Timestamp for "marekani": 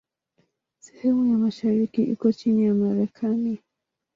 2.73-3.53